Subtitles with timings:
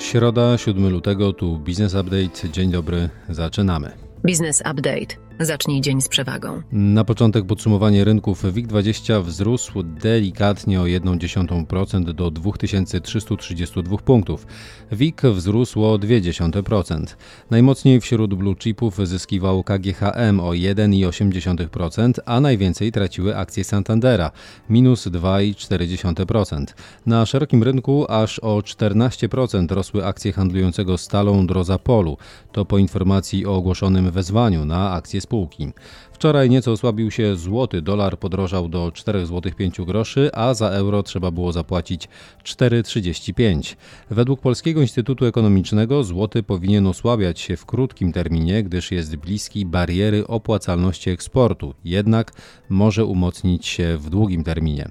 [0.00, 2.48] Środa, 7 lutego, tu Business Update.
[2.52, 3.92] Dzień dobry, zaczynamy.
[4.24, 5.29] Business Update.
[5.40, 6.62] Zacznij dzień z przewagą.
[6.72, 14.46] Na początek podsumowanie rynków WIG20 wzrósł delikatnie o 1,1% do 2332 punktów.
[14.92, 17.16] WIG wzrósł o 0,2%.
[17.50, 24.30] Najmocniej wśród blue chipów zyskiwał KGHM o 1,8%, a najwięcej traciły akcje Santandera
[24.68, 26.64] minus 2,4%.
[27.06, 32.16] Na szerokim rynku aż o 14% rosły akcje handlującego stalą Drozapolu.
[32.52, 35.72] To po informacji o ogłoszonym wezwaniu na akcje spółki.
[36.12, 39.26] Wczoraj nieco osłabił się złoty, dolar podrożał do 4,05
[39.70, 42.08] zł groszy, a za euro trzeba było zapłacić
[42.44, 43.76] 4,35.
[44.10, 50.26] Według Polskiego Instytutu Ekonomicznego złoty powinien osłabiać się w krótkim terminie, gdyż jest bliski bariery
[50.26, 52.32] opłacalności eksportu, jednak
[52.68, 54.90] może umocnić się w długim terminie.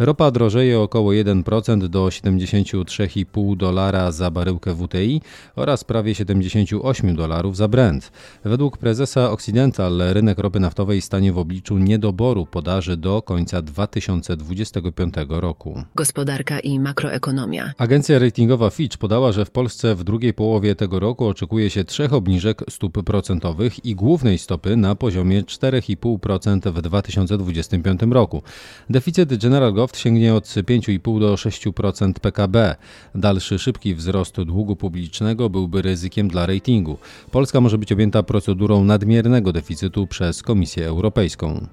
[0.00, 5.20] Ropa drożeje około 1% do 73,5 dolara za baryłkę WTI
[5.56, 8.12] oraz prawie 78 dolarów za Brent.
[8.44, 15.82] Według prezesa Occidental rynek ropy naftowej stanie w obliczu niedoboru podaży do końca 2025 roku.
[15.94, 17.72] Gospodarka i makroekonomia.
[17.78, 22.12] Agencja ratingowa Fitch podała, że w Polsce w drugiej połowie tego roku oczekuje się trzech
[22.12, 28.42] obniżek stóp procentowych i głównej stopy na poziomie 4,5% w 2025 roku.
[28.90, 32.76] Deficyt General Gov sięgnie od 5,5 do 6% PKB.
[33.14, 36.98] Dalszy szybki wzrost długu publicznego byłby ryzykiem dla ratingu.
[37.30, 41.66] Polska może być objęta procedurą nadmiernego deficytu przez Komisję Europejską.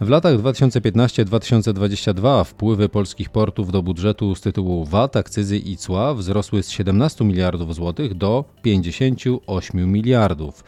[0.00, 6.62] W latach 2015-2022 wpływy polskich portów do budżetu z tytułu VAT, akcyzy i cła wzrosły
[6.62, 10.64] z 17 miliardów złotych do 58 miliardów.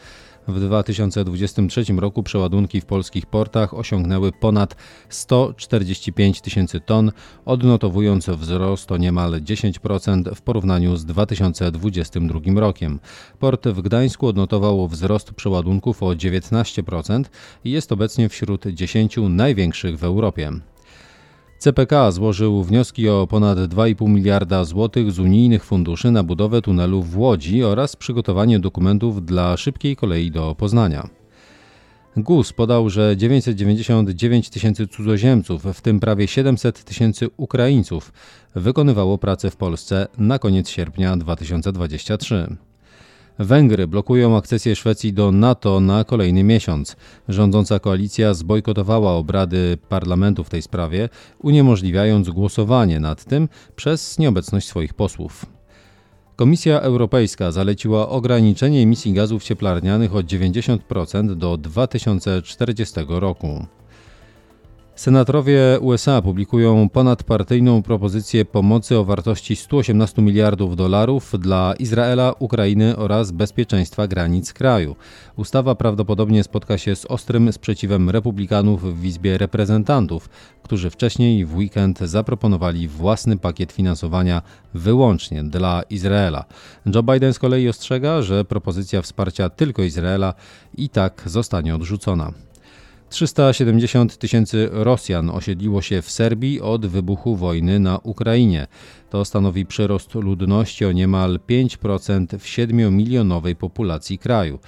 [0.47, 4.75] W 2023 roku przeładunki w polskich portach osiągnęły ponad
[5.09, 7.11] 145 tysięcy ton,
[7.45, 12.99] odnotowując wzrost o niemal 10% w porównaniu z 2022 rokiem.
[13.39, 17.23] Port w Gdańsku odnotował wzrost przeładunków o 19%
[17.63, 20.51] i jest obecnie wśród 10 największych w Europie.
[21.59, 27.17] CPK złożył wnioski o ponad 2,5 miliarda złotych z unijnych funduszy na budowę tunelu w
[27.17, 31.09] Łodzi oraz przygotowanie dokumentów dla szybkiej kolei do Poznania.
[32.17, 38.13] GUS podał, że 999 tysięcy cudzoziemców, w tym prawie 700 tysięcy Ukraińców,
[38.55, 42.47] wykonywało pracę w Polsce na koniec sierpnia 2023.
[43.39, 46.95] Węgry blokują akcesję Szwecji do NATO na kolejny miesiąc.
[47.27, 51.09] Rządząca koalicja zbojkotowała obrady parlamentu w tej sprawie,
[51.39, 55.45] uniemożliwiając głosowanie nad tym przez nieobecność swoich posłów.
[56.35, 63.65] Komisja Europejska zaleciła ograniczenie emisji gazów cieplarnianych o 90% do 2040 roku.
[64.95, 73.31] Senatorowie USA publikują ponadpartyjną propozycję pomocy o wartości 118 miliardów dolarów dla Izraela, Ukrainy oraz
[73.31, 74.95] bezpieczeństwa granic kraju.
[75.35, 80.29] Ustawa prawdopodobnie spotka się z ostrym sprzeciwem republikanów w Izbie Reprezentantów,
[80.63, 84.41] którzy wcześniej w weekend zaproponowali własny pakiet finansowania
[84.73, 86.45] wyłącznie dla Izraela.
[86.95, 90.33] Joe Biden z kolei ostrzega, że propozycja wsparcia tylko Izraela
[90.77, 92.44] i tak zostanie odrzucona.
[93.15, 98.67] 370 tysięcy Rosjan osiedliło się w Serbii od wybuchu wojny na Ukrainie.
[99.09, 104.59] To stanowi przyrost ludności o niemal 5% w 7-milionowej populacji kraju.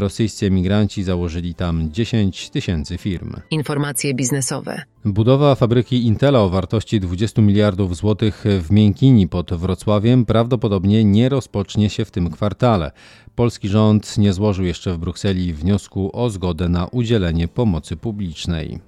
[0.00, 3.32] Rosyjscy emigranci założyli tam 10 tysięcy firm.
[3.50, 4.82] Informacje biznesowe.
[5.04, 11.90] Budowa fabryki Intela o wartości 20 miliardów złotych w Miękini pod Wrocławiem prawdopodobnie nie rozpocznie
[11.90, 12.90] się w tym kwartale.
[13.34, 18.78] Polski rząd nie złożył jeszcze w Brukseli wniosku o zgodę na udzielenie pomocy publicznej.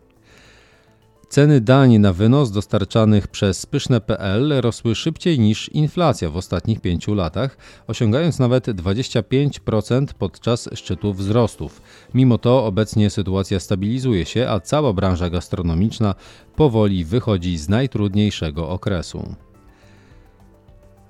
[1.28, 7.56] Ceny dań na wynos dostarczanych przez pyszne.pl rosły szybciej niż inflacja w ostatnich pięciu latach,
[7.86, 11.82] osiągając nawet 25% podczas szczytu wzrostów.
[12.14, 16.14] Mimo to obecnie sytuacja stabilizuje się, a cała branża gastronomiczna
[16.56, 19.34] powoli wychodzi z najtrudniejszego okresu.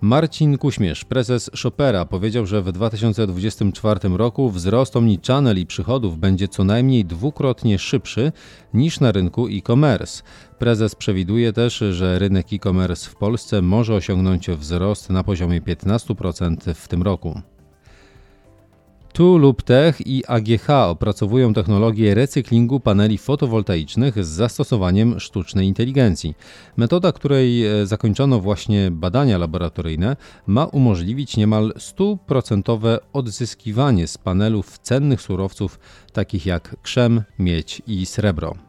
[0.06, 6.64] Marcin Kuśmierz, prezes Shopera, powiedział, że w 2024 roku wzrost omnichannel i przychodów będzie co
[6.64, 8.32] najmniej dwukrotnie szybszy
[8.74, 10.22] niż na rynku e-commerce.
[10.58, 16.88] Prezes przewiduje też, że rynek e-commerce w Polsce może osiągnąć wzrost na poziomie 15% w
[16.88, 17.40] tym roku.
[19.16, 26.34] Tu lub Tech i AGH opracowują technologię recyklingu paneli fotowoltaicznych z zastosowaniem sztucznej inteligencji.
[26.76, 30.16] Metoda, której e, zakończono właśnie badania laboratoryjne,
[30.46, 35.78] ma umożliwić niemal 100% odzyskiwanie z panelów cennych surowców
[36.12, 38.65] takich jak krzem, miedź i srebro.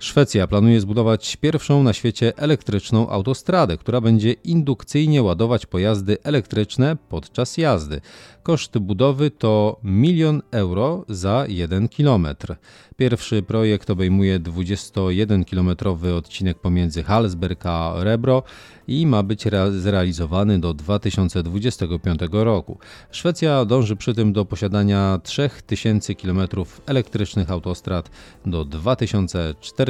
[0.00, 7.56] Szwecja planuje zbudować pierwszą na świecie elektryczną autostradę, która będzie indukcyjnie ładować pojazdy elektryczne podczas
[7.56, 8.00] jazdy.
[8.42, 12.56] Koszt budowy to milion euro za jeden kilometr.
[12.96, 18.42] Pierwszy projekt obejmuje 21-kilometrowy odcinek pomiędzy Hallsberg a Rebro
[18.88, 22.78] i ma być zrealizowany do 2025 roku.
[23.10, 26.40] Szwecja dąży przy tym do posiadania 3000 km
[26.86, 28.10] elektrycznych autostrad
[28.46, 28.64] do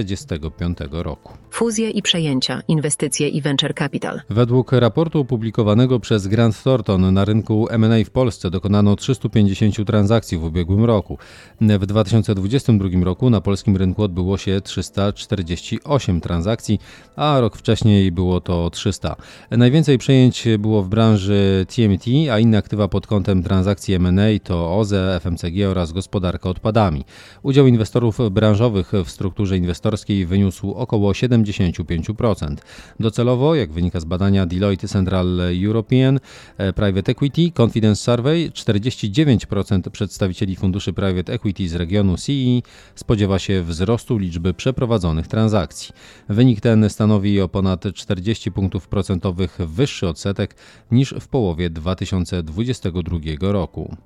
[0.04, 1.32] 2045 roku.
[1.50, 4.20] Fuzje i przejęcia, inwestycje i venture capital.
[4.30, 10.44] Według raportu opublikowanego przez Grant Thornton na rynku M&A w Polsce dokonano 350 transakcji w
[10.44, 11.18] ubiegłym roku.
[11.60, 16.78] W 2022 roku na polskim rynku odbyło się 348 transakcji,
[17.16, 19.16] a rok wcześniej było to 300.
[19.50, 25.20] Najwięcej przejęć było w branży TMT, a inne aktywa pod kątem transakcji M&A to OZE,
[25.20, 27.04] FMCG oraz gospodarka odpadami.
[27.42, 29.56] Udział inwestorów branżowych w strukturze
[29.90, 32.56] inwestorskiej wyniósł około 75%.
[33.00, 36.20] Docelowo, jak wynika z badania Deloitte Central European
[36.58, 42.62] e, Private Equity Confidence Survey, 49% przedstawicieli funduszy private equity z regionu CE
[42.94, 45.94] spodziewa się wzrostu liczby przeprowadzonych transakcji.
[46.28, 50.54] Wynik ten stanowi o ponad 40 punktów procentowych wyższy odsetek
[50.90, 53.96] niż w połowie 2022 roku.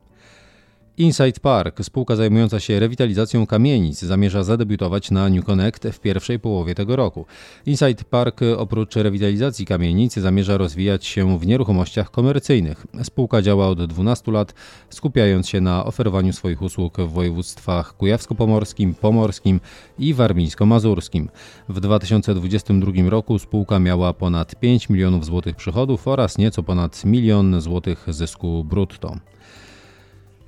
[0.99, 6.75] Inside Park, spółka zajmująca się rewitalizacją kamienic, zamierza zadebiutować na New Connect w pierwszej połowie
[6.75, 7.27] tego roku.
[7.67, 12.87] Inside Park oprócz rewitalizacji kamienic zamierza rozwijać się w nieruchomościach komercyjnych.
[13.03, 14.55] Spółka działa od 12 lat,
[14.91, 19.61] skupiając się na oferowaniu swoich usług w województwach kujawsko-pomorskim, pomorskim
[19.99, 21.29] i warmińsko-mazurskim.
[21.69, 28.07] W 2022 roku spółka miała ponad 5 milionów złotych przychodów oraz nieco ponad milion złotych
[28.09, 29.17] zysku brutto.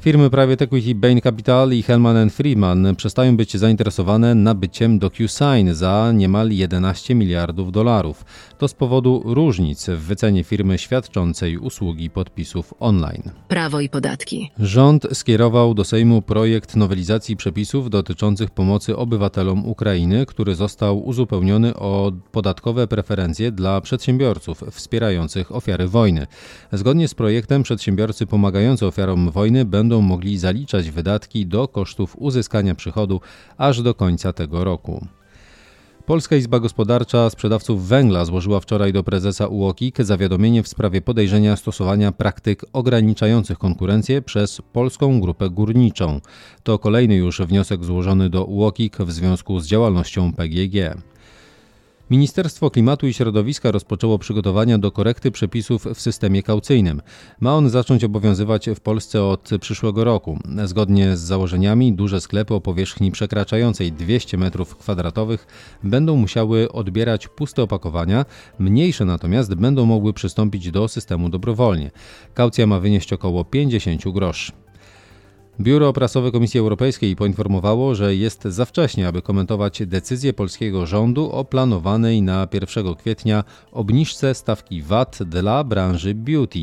[0.00, 6.50] Firmy private equity Bain Capital i Hellman Friedman przestają być zainteresowane nabyciem DocuSign za niemal
[6.50, 8.24] 11 miliardów dolarów.
[8.58, 13.22] To z powodu różnic w wycenie firmy świadczącej usługi podpisów online.
[13.48, 14.50] Prawo i podatki.
[14.58, 22.12] Rząd skierował do Sejmu projekt nowelizacji przepisów dotyczących pomocy obywatelom Ukrainy, który został uzupełniony o
[22.32, 26.26] podatkowe preferencje dla przedsiębiorców wspierających ofiary wojny.
[26.72, 32.74] Zgodnie z projektem przedsiębiorcy pomagający ofiarom wojny będą będą mogli zaliczać wydatki do kosztów uzyskania
[32.74, 33.20] przychodu
[33.56, 35.06] aż do końca tego roku.
[36.06, 42.12] Polska Izba Gospodarcza Sprzedawców Węgla złożyła wczoraj do prezesa UOKiK zawiadomienie w sprawie podejrzenia stosowania
[42.12, 46.20] praktyk ograniczających konkurencję przez Polską Grupę Górniczą.
[46.62, 50.96] To kolejny już wniosek złożony do UOKiK w związku z działalnością PGG.
[52.10, 57.02] Ministerstwo Klimatu i Środowiska rozpoczęło przygotowania do korekty przepisów w systemie kaucyjnym.
[57.40, 60.38] Ma on zacząć obowiązywać w Polsce od przyszłego roku.
[60.64, 65.38] Zgodnie z założeniami duże sklepy o powierzchni przekraczającej 200 m2
[65.84, 68.24] będą musiały odbierać puste opakowania,
[68.58, 71.90] mniejsze natomiast będą mogły przystąpić do systemu dobrowolnie.
[72.34, 74.65] Kaucja ma wynieść około 50 groszy.
[75.60, 81.44] Biuro Prasowe Komisji Europejskiej poinformowało, że jest za wcześnie, aby komentować decyzję polskiego rządu o
[81.44, 86.58] planowanej na 1 kwietnia obniżce stawki VAT dla branży beauty.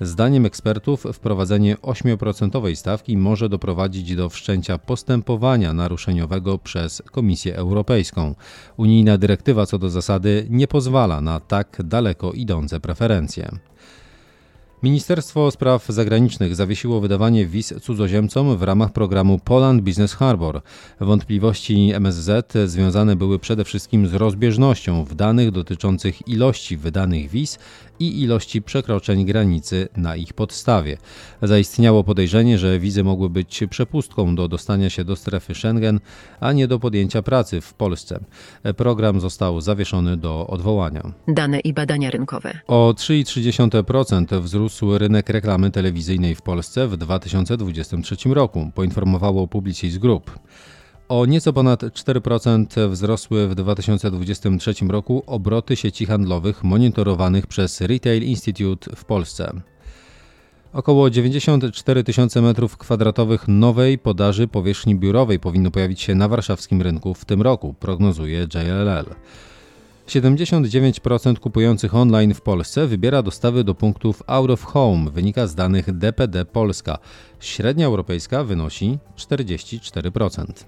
[0.00, 8.34] Zdaniem ekspertów wprowadzenie 8% stawki może doprowadzić do wszczęcia postępowania naruszeniowego przez Komisję Europejską.
[8.76, 13.58] Unijna dyrektywa co do zasady nie pozwala na tak daleko idące preferencje.
[14.84, 20.62] Ministerstwo Spraw Zagranicznych zawiesiło wydawanie wiz cudzoziemcom w ramach programu Poland Business Harbor.
[21.00, 27.58] Wątpliwości MSZ związane były przede wszystkim z rozbieżnością w danych dotyczących ilości wydanych wiz
[28.00, 30.96] i ilości przekroczeń granicy na ich podstawie.
[31.42, 36.00] Zaistniało podejrzenie, że wizy mogły być przepustką do dostania się do strefy Schengen,
[36.40, 38.20] a nie do podjęcia pracy w Polsce.
[38.76, 41.12] Program został zawieszony do odwołania.
[41.28, 42.58] Dane i badania rynkowe.
[42.66, 50.30] O 3,3% wzrósł rynek reklamy telewizyjnej w Polsce w 2023 roku, poinformowało Publicis Group.
[51.08, 58.96] O nieco ponad 4% wzrosły w 2023 roku obroty sieci handlowych monitorowanych przez Retail Institute
[58.96, 59.52] w Polsce.
[60.72, 67.14] Około 94 tysiące metrów kwadratowych nowej podaży powierzchni biurowej powinno pojawić się na warszawskim rynku
[67.14, 69.14] w tym roku, prognozuje JLL.
[70.06, 75.98] 79% kupujących online w Polsce wybiera dostawy do punktów out of home, wynika z danych
[75.98, 76.98] DPD Polska.
[77.40, 80.64] Średnia europejska wynosi 44%.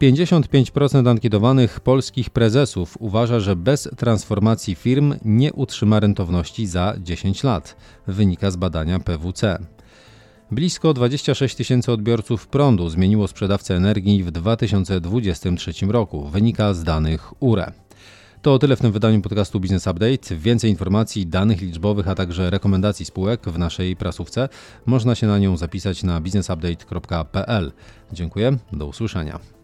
[0.00, 7.76] 55% ankietowanych polskich prezesów uważa, że bez transformacji firm nie utrzyma rentowności za 10 lat,
[8.06, 9.58] wynika z badania PWC.
[10.50, 17.72] Blisko 26 tysięcy odbiorców prądu zmieniło sprzedawcę energii w 2023 roku, wynika z danych URE.
[18.42, 20.36] To tyle w tym wydaniu podcastu Business Update.
[20.36, 24.48] Więcej informacji, danych liczbowych, a także rekomendacji spółek w naszej prasówce.
[24.86, 27.72] Można się na nią zapisać na businessupdate.pl.
[28.12, 29.57] Dziękuję, do usłyszenia.